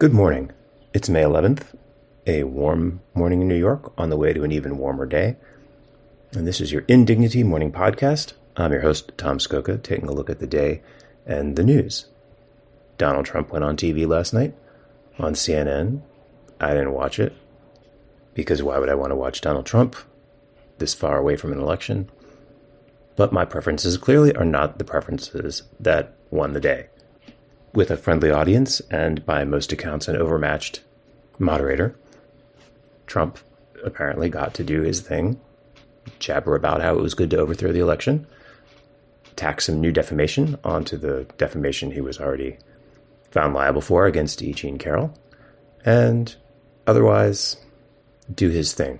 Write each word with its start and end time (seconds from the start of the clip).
Good 0.00 0.12
morning. 0.12 0.52
It's 0.94 1.08
May 1.08 1.22
11th, 1.22 1.74
a 2.24 2.44
warm 2.44 3.00
morning 3.14 3.40
in 3.42 3.48
New 3.48 3.56
York 3.56 3.92
on 3.98 4.10
the 4.10 4.16
way 4.16 4.32
to 4.32 4.44
an 4.44 4.52
even 4.52 4.78
warmer 4.78 5.06
day. 5.06 5.34
And 6.30 6.46
this 6.46 6.60
is 6.60 6.70
your 6.70 6.84
Indignity 6.86 7.42
Morning 7.42 7.72
Podcast. 7.72 8.34
I'm 8.56 8.70
your 8.70 8.82
host, 8.82 9.10
Tom 9.18 9.38
Scocca, 9.38 9.82
taking 9.82 10.08
a 10.08 10.12
look 10.12 10.30
at 10.30 10.38
the 10.38 10.46
day 10.46 10.82
and 11.26 11.56
the 11.56 11.64
news. 11.64 12.06
Donald 12.96 13.26
Trump 13.26 13.50
went 13.50 13.64
on 13.64 13.76
TV 13.76 14.06
last 14.06 14.32
night 14.32 14.54
on 15.18 15.32
CNN. 15.32 16.02
I 16.60 16.74
didn't 16.74 16.92
watch 16.92 17.18
it 17.18 17.34
because 18.34 18.62
why 18.62 18.78
would 18.78 18.90
I 18.90 18.94
want 18.94 19.10
to 19.10 19.16
watch 19.16 19.40
Donald 19.40 19.66
Trump 19.66 19.96
this 20.78 20.94
far 20.94 21.18
away 21.18 21.34
from 21.34 21.50
an 21.50 21.58
election? 21.58 22.08
But 23.16 23.32
my 23.32 23.44
preferences 23.44 23.96
clearly 23.96 24.32
are 24.36 24.44
not 24.44 24.78
the 24.78 24.84
preferences 24.84 25.64
that 25.80 26.14
won 26.30 26.52
the 26.52 26.60
day 26.60 26.86
with 27.72 27.90
a 27.90 27.96
friendly 27.96 28.30
audience 28.30 28.80
and, 28.90 29.24
by 29.24 29.44
most 29.44 29.72
accounts, 29.72 30.08
an 30.08 30.16
overmatched 30.16 30.80
moderator. 31.38 31.94
Trump 33.06 33.38
apparently 33.84 34.28
got 34.28 34.54
to 34.54 34.64
do 34.64 34.82
his 34.82 35.00
thing, 35.00 35.40
jabber 36.18 36.54
about 36.54 36.82
how 36.82 36.94
it 36.94 37.02
was 37.02 37.14
good 37.14 37.30
to 37.30 37.38
overthrow 37.38 37.72
the 37.72 37.80
election, 37.80 38.26
tack 39.36 39.60
some 39.60 39.80
new 39.80 39.92
defamation 39.92 40.58
onto 40.64 40.96
the 40.96 41.26
defamation 41.38 41.92
he 41.92 42.00
was 42.00 42.18
already 42.18 42.56
found 43.30 43.54
liable 43.54 43.80
for 43.80 44.06
against 44.06 44.42
E. 44.42 44.52
Jean 44.52 44.78
Carroll, 44.78 45.14
and 45.84 46.34
otherwise 46.86 47.56
do 48.34 48.48
his 48.48 48.72
thing. 48.72 48.98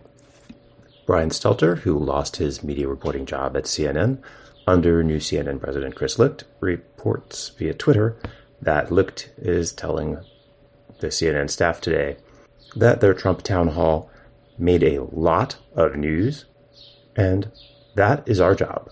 Brian 1.06 1.30
Stelter, 1.30 1.78
who 1.78 1.98
lost 1.98 2.36
his 2.36 2.62
media 2.62 2.86
reporting 2.86 3.24
job 3.24 3.56
at 3.56 3.64
CNN 3.64 4.18
under 4.66 5.02
new 5.02 5.16
CNN 5.16 5.60
President 5.60 5.94
Chris 5.94 6.18
Licht, 6.18 6.44
reports 6.60 7.48
via 7.58 7.72
Twitter 7.72 8.16
that 8.60 8.90
Licht 8.90 9.30
is 9.38 9.72
telling 9.72 10.18
the 11.00 11.08
CNN 11.08 11.50
staff 11.50 11.80
today 11.80 12.16
that 12.76 13.00
their 13.00 13.14
Trump 13.14 13.42
town 13.42 13.68
hall 13.68 14.10
made 14.58 14.82
a 14.82 15.02
lot 15.02 15.56
of 15.74 15.96
news, 15.96 16.44
and 17.16 17.50
that 17.94 18.26
is 18.28 18.40
our 18.40 18.54
job. 18.54 18.90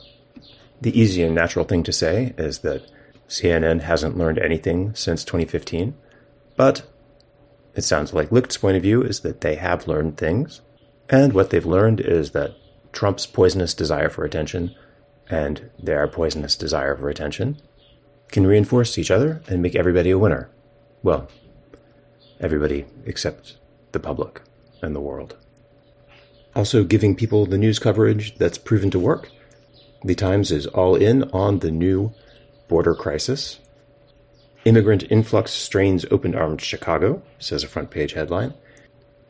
The 0.81 0.99
easy 0.99 1.23
and 1.23 1.35
natural 1.35 1.65
thing 1.65 1.83
to 1.85 1.93
say 1.93 2.35
is 2.39 2.61
that 2.61 2.91
CNN 3.29 3.83
hasn't 3.83 4.17
learned 4.17 4.39
anything 4.39 4.95
since 4.95 5.25
2015, 5.25 5.97
but 6.57 6.83
it 7.75 7.83
sounds 7.83 8.15
like 8.15 8.33
Licht's 8.33 8.57
point 8.57 8.77
of 8.77 8.83
view 8.83 9.03
is 9.03 9.21
that 9.21 9.41
they 9.41 9.57
have 9.57 9.89
learned 9.89 10.17
things, 10.17 10.61
and 11.09 11.33
what 11.33 11.51
they've 11.51 11.67
learned 11.67 12.01
is 12.01 12.31
that 12.31 12.55
Trump's 12.93 13.27
poisonous 13.27 13.75
desire 13.75 14.09
for 14.09 14.25
attention 14.25 14.75
and 15.29 15.71
their 15.79 16.07
poisonous 16.09 16.57
desire 16.57 16.97
for 16.97 17.09
attention 17.09 17.61
can 18.29 18.47
reinforce 18.47 18.99
each 18.99 19.11
other 19.11 19.43
and 19.49 19.63
make 19.63 19.75
everybody 19.75 20.11
a 20.11 20.19
winner. 20.19 20.51
Well, 21.03 21.29
everybody 22.41 22.87
except 23.05 23.57
the 23.93 24.01
public 24.01 24.43
and 24.83 24.95
the 24.95 25.01
world. 25.01 25.37
Also, 26.55 26.85
giving 26.85 27.15
people 27.15 27.47
the 27.47 27.59
news 27.59 27.79
coverage 27.79 28.37
that's 28.37 28.59
proven 28.59 28.91
to 28.91 28.99
work. 28.99 29.29
The 30.05 30.15
Times 30.15 30.51
is 30.51 30.67
all 30.67 30.97
in 30.97 31.25
on 31.25 31.59
the 31.59 31.71
new 31.71 32.13
border 32.69 32.95
crisis. 32.95 33.59
Immigrant 34.65 35.05
influx 35.11 35.53
strains 35.53 36.05
open 36.11 36.35
armed 36.35 36.61
Chicago, 36.61 37.23
says 37.39 37.63
a 37.63 37.69
front 37.69 37.91
page 37.91 38.13
headline. 38.13 38.55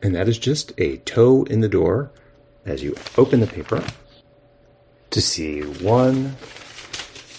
And 0.01 0.15
that 0.15 0.27
is 0.27 0.37
just 0.37 0.71
a 0.77 0.97
toe 0.97 1.43
in 1.43 1.61
the 1.61 1.69
door 1.69 2.11
as 2.65 2.83
you 2.83 2.95
open 3.17 3.39
the 3.39 3.47
paper 3.47 3.83
to 5.09 5.21
see 5.21 5.61
one, 5.61 6.35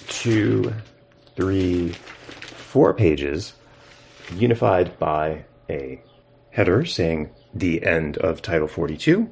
two, 0.08 0.72
three, 1.38 1.92
four 1.92 2.92
pages 2.92 3.52
unified 4.34 4.98
by 4.98 5.44
a 5.70 6.02
header 6.50 6.84
saying 6.84 7.30
the 7.54 7.86
end 7.86 8.18
of 8.18 8.42
Title 8.42 8.66
42 8.66 9.30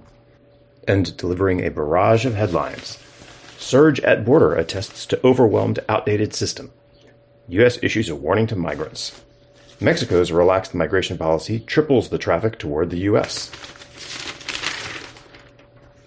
and 0.87 1.17
delivering 1.17 1.65
a 1.65 1.71
barrage 1.72 2.25
of 2.25 2.37
headlines. 2.37 3.03
Surge 3.59 3.99
at 4.00 4.25
border 4.25 4.55
attests 4.55 5.05
to 5.06 5.27
overwhelmed, 5.27 5.81
outdated 5.89 6.33
system. 6.33 6.71
U.S. 7.49 7.77
issues 7.83 8.09
a 8.09 8.15
warning 8.15 8.47
to 8.47 8.55
migrants. 8.55 9.21
Mexico's 9.81 10.31
relaxed 10.31 10.77
migration 10.77 11.19
policy 11.19 11.59
triples 11.59 12.11
the 12.11 12.19
traffic 12.19 12.56
toward 12.56 12.91
the 12.91 13.00
U.S. 13.11 13.50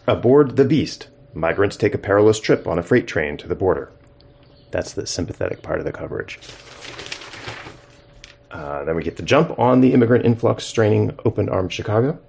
Aboard 0.07 0.55
the 0.55 0.63
Beast, 0.63 1.09
migrants 1.33 1.75
take 1.75 1.93
a 1.93 1.97
perilous 1.97 2.39
trip 2.39 2.67
on 2.67 2.79
a 2.79 2.83
freight 2.83 3.05
train 3.05 3.35
to 3.35 3.47
the 3.49 3.53
border. 3.53 3.91
That's 4.71 4.93
the 4.93 5.05
sympathetic 5.05 5.61
part 5.61 5.79
of 5.79 5.85
the 5.85 5.91
coverage. 5.91 6.39
Uh, 8.51 8.83
then 8.83 8.95
we 8.95 9.03
get 9.03 9.17
the 9.17 9.23
jump 9.23 9.57
on 9.59 9.81
the 9.81 9.93
immigrant 9.93 10.25
influx 10.25 10.63
straining 10.63 11.17
open 11.25 11.49
armed 11.49 11.71
Chicago. 11.71 12.19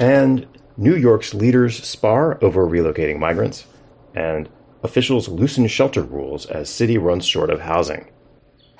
And 0.00 0.46
New 0.76 0.96
York's 0.96 1.34
leaders 1.34 1.82
spar 1.82 2.42
over 2.42 2.66
relocating 2.66 3.18
migrants. 3.18 3.66
And 4.14 4.48
officials 4.82 5.28
loosen 5.28 5.66
shelter 5.66 6.02
rules 6.02 6.46
as 6.46 6.68
city 6.68 6.98
runs 6.98 7.24
short 7.24 7.50
of 7.50 7.60
housing. 7.60 8.10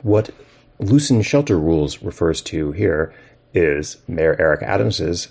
What 0.02 0.30
loosen 0.78 1.22
shelter 1.22 1.58
rules 1.58 2.02
refers 2.02 2.40
to 2.42 2.72
here 2.72 3.14
is 3.52 3.98
Mayor 4.08 4.36
Eric 4.38 4.62
Adams's 4.62 5.28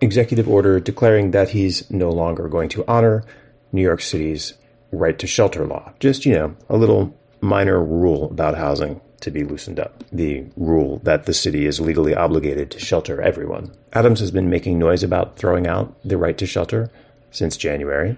executive 0.00 0.48
order 0.48 0.80
declaring 0.80 1.32
that 1.32 1.50
he's 1.50 1.90
no 1.90 2.10
longer 2.10 2.48
going 2.48 2.68
to 2.70 2.84
honor 2.86 3.24
New 3.72 3.82
York 3.82 4.00
City's 4.00 4.54
right 4.94 5.18
to 5.18 5.26
shelter 5.26 5.66
law. 5.66 5.92
Just, 6.00 6.24
you 6.26 6.34
know, 6.34 6.56
a 6.68 6.76
little 6.76 7.16
minor 7.40 7.82
rule 7.82 8.30
about 8.30 8.56
housing 8.56 9.00
to 9.20 9.30
be 9.30 9.44
loosened 9.44 9.80
up. 9.80 10.04
The 10.12 10.44
rule 10.56 11.00
that 11.04 11.26
the 11.26 11.34
city 11.34 11.66
is 11.66 11.80
legally 11.80 12.14
obligated 12.14 12.70
to 12.70 12.78
shelter 12.78 13.20
everyone. 13.20 13.72
Adams 13.92 14.20
has 14.20 14.30
been 14.30 14.50
making 14.50 14.78
noise 14.78 15.02
about 15.02 15.36
throwing 15.36 15.66
out 15.66 15.96
the 16.04 16.18
right 16.18 16.36
to 16.38 16.46
shelter 16.46 16.90
since 17.30 17.56
January. 17.56 18.16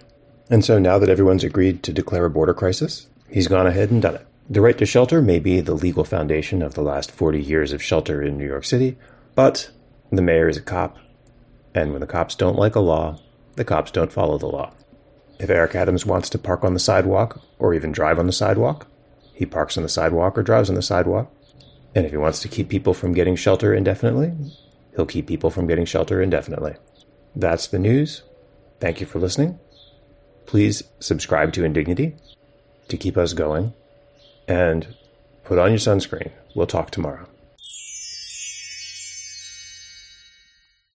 And 0.50 0.64
so 0.64 0.78
now 0.78 0.98
that 0.98 1.08
everyone's 1.08 1.44
agreed 1.44 1.82
to 1.84 1.92
declare 1.92 2.26
a 2.26 2.30
border 2.30 2.54
crisis, 2.54 3.08
he's 3.30 3.48
gone 3.48 3.66
ahead 3.66 3.90
and 3.90 4.02
done 4.02 4.16
it. 4.16 4.26
The 4.48 4.60
right 4.60 4.78
to 4.78 4.86
shelter 4.86 5.20
may 5.20 5.40
be 5.40 5.60
the 5.60 5.74
legal 5.74 6.04
foundation 6.04 6.62
of 6.62 6.74
the 6.74 6.82
last 6.82 7.10
40 7.10 7.42
years 7.42 7.72
of 7.72 7.82
shelter 7.82 8.22
in 8.22 8.38
New 8.38 8.46
York 8.46 8.64
City, 8.64 8.96
but 9.34 9.70
the 10.12 10.22
mayor 10.22 10.48
is 10.48 10.56
a 10.56 10.62
cop, 10.62 10.98
and 11.74 11.90
when 11.90 12.00
the 12.00 12.06
cops 12.06 12.36
don't 12.36 12.56
like 12.56 12.76
a 12.76 12.80
law, 12.80 13.18
the 13.56 13.64
cops 13.64 13.90
don't 13.90 14.12
follow 14.12 14.38
the 14.38 14.46
law. 14.46 14.72
If 15.38 15.50
Eric 15.50 15.74
Adams 15.74 16.06
wants 16.06 16.30
to 16.30 16.38
park 16.38 16.64
on 16.64 16.74
the 16.74 16.80
sidewalk 16.80 17.40
or 17.58 17.74
even 17.74 17.92
drive 17.92 18.18
on 18.18 18.26
the 18.26 18.32
sidewalk, 18.32 18.86
he 19.34 19.44
parks 19.44 19.76
on 19.76 19.82
the 19.82 19.88
sidewalk 19.88 20.38
or 20.38 20.42
drives 20.42 20.70
on 20.70 20.76
the 20.76 20.82
sidewalk. 20.82 21.30
And 21.94 22.04
if 22.06 22.10
he 22.10 22.16
wants 22.16 22.40
to 22.40 22.48
keep 22.48 22.68
people 22.68 22.94
from 22.94 23.12
getting 23.12 23.36
shelter 23.36 23.74
indefinitely, 23.74 24.32
he'll 24.94 25.06
keep 25.06 25.26
people 25.26 25.50
from 25.50 25.66
getting 25.66 25.84
shelter 25.84 26.22
indefinitely. 26.22 26.74
That's 27.34 27.66
the 27.66 27.78
news. 27.78 28.22
Thank 28.80 29.00
you 29.00 29.06
for 29.06 29.18
listening. 29.18 29.58
Please 30.46 30.82
subscribe 31.00 31.52
to 31.54 31.64
Indignity 31.64 32.16
to 32.88 32.96
keep 32.96 33.16
us 33.16 33.32
going 33.32 33.74
and 34.48 34.94
put 35.44 35.58
on 35.58 35.70
your 35.70 35.78
sunscreen. 35.78 36.30
We'll 36.54 36.66
talk 36.66 36.90
tomorrow. 36.90 37.26